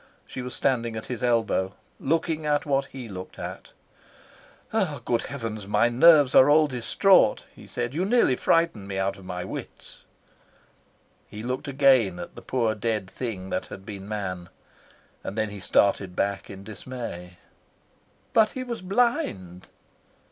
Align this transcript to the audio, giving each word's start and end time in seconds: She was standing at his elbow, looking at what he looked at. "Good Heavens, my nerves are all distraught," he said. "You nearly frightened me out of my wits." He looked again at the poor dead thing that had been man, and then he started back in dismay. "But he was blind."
She 0.25 0.41
was 0.41 0.55
standing 0.55 0.95
at 0.95 1.05
his 1.05 1.21
elbow, 1.21 1.75
looking 1.99 2.43
at 2.43 2.65
what 2.65 2.85
he 2.85 3.07
looked 3.07 3.37
at. 3.37 3.69
"Good 5.05 5.21
Heavens, 5.27 5.67
my 5.67 5.89
nerves 5.89 6.33
are 6.33 6.49
all 6.49 6.65
distraught," 6.65 7.45
he 7.55 7.67
said. 7.67 7.93
"You 7.93 8.03
nearly 8.03 8.35
frightened 8.35 8.87
me 8.87 8.97
out 8.97 9.17
of 9.19 9.25
my 9.25 9.45
wits." 9.45 10.03
He 11.27 11.43
looked 11.43 11.67
again 11.67 12.17
at 12.17 12.33
the 12.33 12.41
poor 12.41 12.73
dead 12.73 13.11
thing 13.11 13.51
that 13.51 13.67
had 13.67 13.85
been 13.85 14.07
man, 14.09 14.49
and 15.23 15.37
then 15.37 15.51
he 15.51 15.59
started 15.59 16.15
back 16.15 16.49
in 16.49 16.63
dismay. 16.63 17.37
"But 18.33 18.49
he 18.57 18.63
was 18.63 18.81
blind." 18.81 19.67